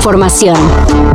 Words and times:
información. 0.00 0.56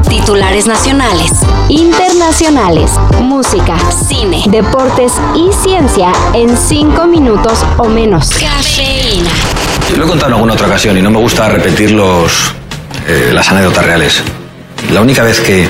Titulares 0.07 0.67
nacionales, 0.67 1.31
internacionales, 1.69 2.91
música, 3.19 3.75
cine, 4.07 4.43
deportes 4.47 5.13
y 5.33 5.51
ciencia 5.63 6.11
en 6.35 6.55
cinco 6.55 7.07
minutos 7.07 7.65
o 7.77 7.85
menos. 7.85 8.29
Cafeína. 8.29 9.31
Lo 9.97 10.05
he 10.05 10.07
contado 10.07 10.27
en 10.27 10.33
alguna 10.35 10.53
otra 10.53 10.67
ocasión 10.67 10.95
y 10.99 11.01
no 11.01 11.09
me 11.09 11.17
gusta 11.17 11.49
repetir 11.49 11.89
los, 11.93 12.53
eh, 13.07 13.31
las 13.33 13.49
anécdotas 13.49 13.83
reales. 13.83 14.21
La 14.93 15.01
única 15.01 15.23
vez 15.23 15.39
que 15.39 15.67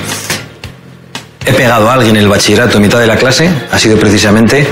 he 1.45 1.53
pegado 1.53 1.89
a 1.89 1.93
alguien 1.93 2.17
en 2.17 2.23
el 2.23 2.27
bachillerato 2.27 2.75
en 2.75 2.83
mitad 2.83 2.99
de 2.99 3.07
la 3.07 3.15
clase 3.15 3.49
ha 3.71 3.79
sido 3.79 3.97
precisamente 3.97 4.67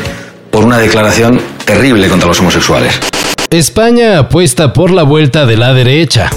por 0.52 0.66
una 0.66 0.80
declaración 0.80 1.40
terrible 1.64 2.10
contra 2.10 2.28
los 2.28 2.42
homosexuales. 2.42 3.00
España 3.50 4.20
apuesta 4.20 4.74
por 4.74 4.92
la 4.92 5.04
vuelta 5.04 5.46
de 5.46 5.56
la 5.56 5.74
derecha. 5.74 6.30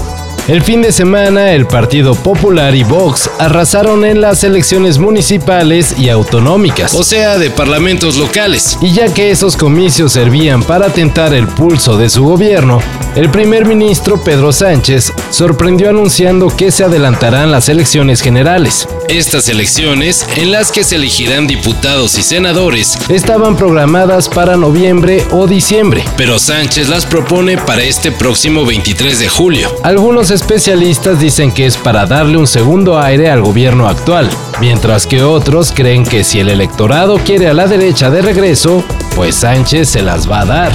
El 0.47 0.63
fin 0.63 0.81
de 0.81 0.93
semana, 0.93 1.51
el 1.51 1.67
Partido 1.67 2.15
Popular 2.15 2.73
y 2.73 2.85
Vox 2.85 3.29
arrasaron 3.37 4.05
en 4.05 4.21
las 4.21 4.45
elecciones 4.45 4.97
municipales 4.97 5.95
y 5.99 6.07
autonómicas, 6.07 6.93
o 6.93 7.03
sea, 7.03 7.37
de 7.37 7.49
parlamentos 7.49 8.15
locales. 8.15 8.77
Y 8.81 8.93
ya 8.93 9.13
que 9.13 9.29
esos 9.29 9.57
comicios 9.57 10.13
servían 10.13 10.63
para 10.63 10.87
tentar 10.87 11.33
el 11.33 11.49
pulso 11.49 11.97
de 11.97 12.09
su 12.09 12.23
gobierno, 12.23 12.81
el 13.15 13.29
primer 13.29 13.65
ministro 13.65 14.23
Pedro 14.23 14.53
Sánchez 14.53 15.11
sorprendió 15.31 15.89
anunciando 15.89 16.47
que 16.47 16.71
se 16.71 16.85
adelantarán 16.85 17.51
las 17.51 17.67
elecciones 17.67 18.21
generales. 18.21 18.87
Estas 19.09 19.49
elecciones, 19.49 20.25
en 20.37 20.51
las 20.51 20.71
que 20.71 20.85
se 20.85 20.95
elegirán 20.95 21.47
diputados 21.47 22.17
y 22.17 22.23
senadores, 22.23 22.97
estaban 23.09 23.57
programadas 23.57 24.29
para 24.29 24.55
noviembre 24.55 25.25
o 25.31 25.45
diciembre, 25.47 26.05
pero 26.15 26.39
Sánchez 26.39 26.87
las 26.87 27.05
propone 27.05 27.57
para 27.57 27.83
este 27.83 28.11
próximo 28.11 28.65
23 28.65 29.19
de 29.19 29.27
julio. 29.27 29.75
Algunos 29.83 30.31
especialistas 30.37 31.19
dicen 31.19 31.51
que 31.51 31.65
es 31.65 31.77
para 31.77 32.05
darle 32.05 32.37
un 32.37 32.45
segundo 32.45 32.99
aire 32.99 33.31
al 33.31 33.41
gobierno 33.41 33.87
actual, 33.87 34.29
mientras 34.59 35.07
que 35.07 35.23
otros 35.23 35.71
creen 35.75 36.03
que 36.05 36.23
si 36.23 36.39
el 36.39 36.49
electorado 36.49 37.17
quiere 37.17 37.47
a 37.47 37.55
la 37.55 37.65
derecha 37.65 38.11
de 38.11 38.21
regreso, 38.21 38.83
pues 39.15 39.33
Sánchez 39.33 39.89
se 39.89 40.03
las 40.03 40.29
va 40.29 40.41
a 40.41 40.45
dar. 40.45 40.71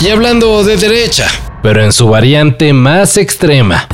Y 0.00 0.08
hablando 0.08 0.62
de 0.62 0.76
derecha, 0.76 1.26
pero 1.62 1.82
en 1.82 1.92
su 1.92 2.08
variante 2.08 2.72
más 2.72 3.16
extrema, 3.16 3.88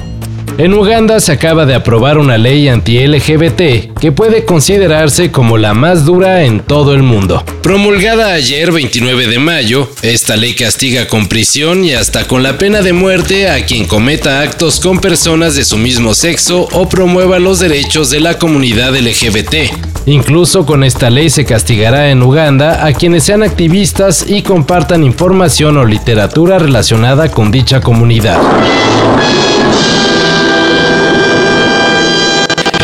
en 0.61 0.75
Uganda 0.75 1.21
se 1.21 1.33
acaba 1.33 1.65
de 1.65 1.75
aprobar 1.75 2.19
una 2.19 2.37
ley 2.37 2.69
anti-LGBT 2.69 3.99
que 3.99 4.13
puede 4.13 4.45
considerarse 4.45 5.31
como 5.31 5.57
la 5.57 5.73
más 5.73 6.05
dura 6.05 6.45
en 6.45 6.61
todo 6.61 6.93
el 6.93 7.03
mundo. 7.03 7.43
Promulgada 7.63 8.35
ayer 8.35 8.71
29 8.71 9.27
de 9.27 9.39
mayo, 9.39 9.89
esta 10.03 10.37
ley 10.37 10.53
castiga 10.53 11.07
con 11.07 11.29
prisión 11.29 11.83
y 11.83 11.95
hasta 11.95 12.25
con 12.25 12.43
la 12.43 12.59
pena 12.59 12.83
de 12.83 12.93
muerte 12.93 13.49
a 13.49 13.65
quien 13.65 13.87
cometa 13.87 14.43
actos 14.43 14.81
con 14.81 14.99
personas 14.99 15.55
de 15.55 15.65
su 15.65 15.79
mismo 15.79 16.13
sexo 16.13 16.69
o 16.73 16.87
promueva 16.91 17.39
los 17.39 17.59
derechos 17.59 18.11
de 18.11 18.21
la 18.21 18.37
comunidad 18.37 18.95
LGBT. 18.95 19.73
Incluso 20.05 20.67
con 20.67 20.85
esta 20.85 21.09
ley 21.09 21.31
se 21.31 21.47
castigará 21.47 22.11
en 22.11 22.23
Uganda 22.23 22.85
a 22.85 22.93
quienes 22.93 23.25
sean 23.25 23.43
activistas 23.43 24.27
y 24.29 24.43
compartan 24.43 25.05
información 25.05 25.79
o 25.79 25.87
literatura 25.87 26.59
relacionada 26.59 27.31
con 27.31 27.51
dicha 27.51 27.81
comunidad. 27.81 28.39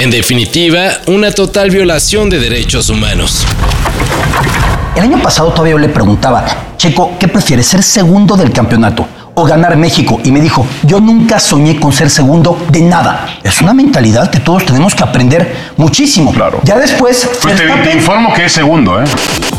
En 0.06 0.12
definitiva, 0.12 1.00
una 1.08 1.32
total 1.32 1.68
violación 1.68 2.30
de 2.30 2.38
derechos 2.38 2.90
humanos. 2.90 3.44
El 4.94 5.02
año 5.02 5.20
pasado 5.20 5.50
todavía 5.50 5.72
yo 5.72 5.78
le 5.78 5.88
preguntaba, 5.88 6.46
Checo, 6.76 7.16
¿qué 7.18 7.26
prefieres, 7.26 7.66
ser 7.66 7.82
segundo 7.82 8.36
del 8.36 8.52
campeonato 8.52 9.04
o 9.36 9.44
ganar 9.44 9.76
México? 9.76 10.18
Y 10.24 10.32
me 10.32 10.40
dijo, 10.40 10.66
yo 10.82 10.98
nunca 10.98 11.38
soñé 11.38 11.78
con 11.78 11.92
ser 11.92 12.10
segundo 12.10 12.58
de 12.70 12.80
nada. 12.80 13.38
Es 13.44 13.60
una 13.60 13.72
mentalidad 13.72 14.30
que 14.30 14.40
todos 14.40 14.66
tenemos 14.66 14.94
que 14.94 15.04
aprender 15.04 15.54
muchísimo. 15.76 16.32
Claro. 16.32 16.60
Ya 16.64 16.78
después... 16.78 17.28
Pues 17.42 17.56
te, 17.56 17.66
te 17.66 17.92
informo 17.92 18.32
que 18.34 18.46
es 18.46 18.52
segundo, 18.52 19.00
¿eh? 19.00 19.04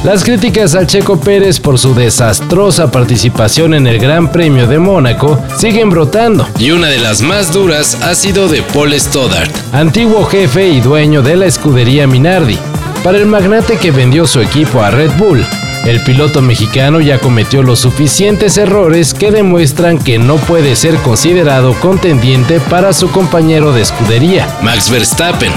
Las 0.03 0.23
críticas 0.23 0.75
al 0.75 0.87
Checo 0.87 1.19
Pérez 1.19 1.59
por 1.59 1.79
su 1.79 1.93
desastrosa 1.93 2.91
participación 2.91 3.73
en 3.73 3.87
el 3.87 3.99
Gran 3.99 4.31
Premio 4.31 4.67
de 4.67 4.79
Mónaco 4.79 5.39
siguen 5.57 5.89
brotando, 5.89 6.47
y 6.59 6.71
una 6.71 6.87
de 6.87 6.99
las 6.99 7.21
más 7.21 7.51
duras 7.51 7.97
ha 8.03 8.13
sido 8.15 8.47
de 8.47 8.61
Paul 8.61 8.93
Stoddart, 8.99 9.51
antiguo 9.73 10.25
jefe 10.25 10.67
y 10.67 10.81
dueño 10.81 11.21
de 11.21 11.35
la 11.35 11.45
escudería 11.45 12.07
Minardi. 12.07 12.57
Para 13.03 13.17
el 13.17 13.25
magnate 13.25 13.77
que 13.77 13.91
vendió 13.91 14.27
su 14.27 14.41
equipo 14.41 14.81
a 14.81 14.91
Red 14.91 15.11
Bull, 15.17 15.45
el 15.87 16.01
piloto 16.01 16.41
mexicano 16.41 16.99
ya 16.99 17.19
cometió 17.19 17.63
los 17.63 17.79
suficientes 17.79 18.57
errores 18.57 19.13
que 19.13 19.31
demuestran 19.31 19.97
que 19.97 20.19
no 20.19 20.35
puede 20.35 20.75
ser 20.75 20.95
considerado 20.97 21.73
contendiente 21.79 22.59
para 22.59 22.91
su 22.91 23.09
compañero 23.09 23.71
de 23.71 23.81
escudería, 23.81 24.47
Max 24.61 24.89
Verstappen. 24.89 25.51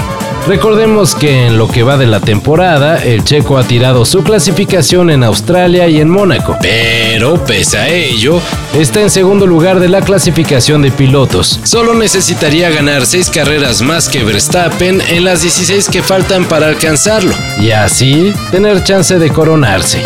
Recordemos 0.47 1.13
que 1.13 1.45
en 1.45 1.57
lo 1.57 1.67
que 1.67 1.83
va 1.83 1.97
de 1.97 2.07
la 2.07 2.19
temporada, 2.19 2.97
el 3.03 3.23
checo 3.23 3.59
ha 3.59 3.63
tirado 3.63 4.05
su 4.05 4.23
clasificación 4.23 5.11
en 5.11 5.23
Australia 5.23 5.87
y 5.87 6.01
en 6.01 6.09
Mónaco, 6.09 6.57
pero 6.61 7.35
pese 7.45 7.77
a 7.77 7.87
ello, 7.89 8.41
está 8.73 9.01
en 9.01 9.11
segundo 9.11 9.45
lugar 9.45 9.79
de 9.79 9.87
la 9.87 10.01
clasificación 10.01 10.81
de 10.81 10.89
pilotos. 10.89 11.59
Solo 11.63 11.93
necesitaría 11.93 12.71
ganar 12.71 13.05
6 13.05 13.29
carreras 13.29 13.83
más 13.83 14.09
que 14.09 14.23
Verstappen 14.23 14.99
en 15.09 15.25
las 15.25 15.43
16 15.43 15.89
que 15.89 16.01
faltan 16.01 16.45
para 16.45 16.67
alcanzarlo, 16.67 17.35
y 17.59 17.69
así 17.69 18.33
tener 18.49 18.83
chance 18.83 19.19
de 19.19 19.29
coronarse. 19.29 20.01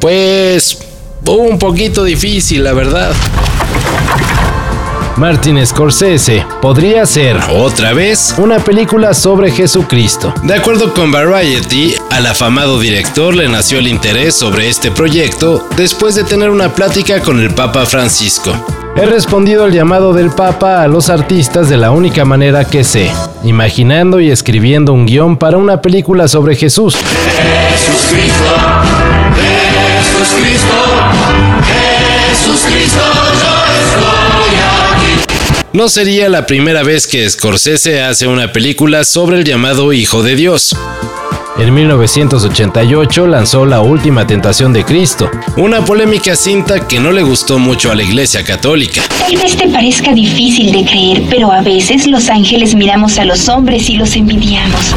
Pues 0.00 0.78
un 1.26 1.58
poquito 1.58 2.04
difícil, 2.04 2.64
la 2.64 2.72
verdad. 2.72 3.12
Martin 5.16 5.66
Scorsese 5.66 6.44
podría 6.60 7.02
hacer 7.02 7.38
otra 7.50 7.94
vez 7.94 8.34
una 8.36 8.58
película 8.58 9.14
sobre 9.14 9.50
Jesucristo. 9.50 10.34
De 10.42 10.54
acuerdo 10.54 10.92
con 10.92 11.10
Variety, 11.10 11.94
al 12.10 12.26
afamado 12.26 12.78
director 12.78 13.34
le 13.34 13.48
nació 13.48 13.78
el 13.78 13.88
interés 13.88 14.34
sobre 14.34 14.68
este 14.68 14.90
proyecto 14.90 15.66
después 15.76 16.14
de 16.16 16.24
tener 16.24 16.50
una 16.50 16.74
plática 16.74 17.22
con 17.22 17.40
el 17.40 17.50
Papa 17.54 17.86
Francisco. 17.86 18.52
He 18.94 19.06
respondido 19.06 19.64
al 19.64 19.72
llamado 19.72 20.12
del 20.12 20.30
Papa 20.30 20.82
a 20.82 20.88
los 20.88 21.08
artistas 21.08 21.70
de 21.70 21.78
la 21.78 21.90
única 21.90 22.26
manera 22.26 22.66
que 22.66 22.84
sé, 22.84 23.10
imaginando 23.42 24.20
y 24.20 24.30
escribiendo 24.30 24.92
un 24.92 25.06
guion 25.06 25.38
para 25.38 25.56
una 25.56 25.80
película 25.80 26.28
sobre 26.28 26.56
Jesús. 26.56 26.94
Jesús 26.96 28.12
No 35.76 35.90
sería 35.90 36.30
la 36.30 36.46
primera 36.46 36.82
vez 36.82 37.06
que 37.06 37.28
Scorsese 37.28 38.00
hace 38.00 38.26
una 38.26 38.50
película 38.50 39.04
sobre 39.04 39.36
el 39.36 39.44
llamado 39.44 39.92
Hijo 39.92 40.22
de 40.22 40.34
Dios. 40.34 40.74
En 41.58 41.74
1988 41.74 43.26
lanzó 43.26 43.66
La 43.66 43.82
Última 43.82 44.26
Tentación 44.26 44.72
de 44.72 44.86
Cristo, 44.86 45.30
una 45.58 45.84
polémica 45.84 46.34
cinta 46.34 46.88
que 46.88 46.98
no 46.98 47.12
le 47.12 47.22
gustó 47.22 47.58
mucho 47.58 47.92
a 47.92 47.94
la 47.94 48.04
Iglesia 48.04 48.42
Católica. 48.42 49.02
Tal 49.18 49.36
vez 49.36 49.54
te 49.54 49.68
parezca 49.68 50.14
difícil 50.14 50.72
de 50.72 50.82
creer, 50.82 51.24
pero 51.28 51.52
a 51.52 51.60
veces 51.60 52.06
los 52.06 52.30
ángeles 52.30 52.74
miramos 52.74 53.18
a 53.18 53.26
los 53.26 53.46
hombres 53.50 53.90
y 53.90 53.98
los 53.98 54.16
envidiamos. 54.16 54.94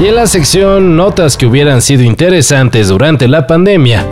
Y 0.00 0.08
en 0.08 0.16
la 0.16 0.26
sección 0.26 0.96
Notas 0.96 1.36
que 1.36 1.46
hubieran 1.46 1.80
sido 1.80 2.02
interesantes 2.02 2.88
durante 2.88 3.28
la 3.28 3.46
pandemia, 3.46 4.04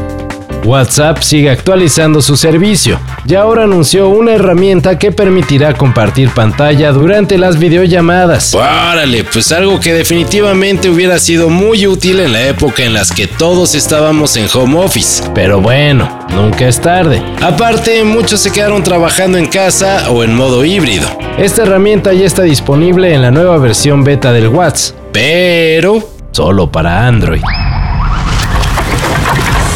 WhatsApp 0.65 1.23
sigue 1.23 1.51
actualizando 1.51 2.21
su 2.21 2.37
servicio 2.37 3.01
y 3.27 3.35
ahora 3.35 3.65
anunció 3.65 4.09
una 4.09 4.33
herramienta 4.33 4.99
que 4.99 5.13
permitirá 5.13 5.75
compartir 5.75 6.31
pantalla 6.31 6.93
durante 6.93 7.39
las 7.39 7.59
videollamadas. 7.59 8.55
Órale, 8.55 9.25
pues 9.25 9.53
algo 9.53 9.81
que 9.81 9.93
definitivamente 9.93 10.91
hubiera 10.91 11.19
sido 11.19 11.49
muy 11.49 11.87
útil 11.87 12.21
en 12.21 12.33
la 12.33 12.43
época 12.43 12.85
en 12.85 12.95
las 12.95 13.13
que 13.13 13.27
todos 13.27 13.75
estábamos 13.75 14.37
en 14.37 14.47
home 14.53 14.79
office. 14.79 15.23
Pero 15.35 15.61
bueno, 15.61 16.27
nunca 16.35 16.69
es 16.69 16.81
tarde. 16.81 17.23
Aparte, 17.43 18.05
muchos 18.05 18.41
se 18.41 18.53
quedaron 18.53 18.82
trabajando 18.82 19.38
en 19.38 19.47
casa 19.47 20.11
o 20.11 20.25
en 20.25 20.35
modo 20.35 20.65
híbrido. 20.65 21.06
Esta 21.38 21.62
herramienta 21.62 22.12
ya 22.12 22.27
está 22.27 22.43
disponible 22.43 23.15
en 23.15 23.23
la 23.23 23.31
nueva 23.31 23.59
versión 23.59 24.05
beta 24.05 24.32
del 24.32 24.49
WhatsApp, 24.49 24.97
pero 25.12 26.03
solo 26.32 26.71
para 26.71 27.06
Android. 27.06 27.43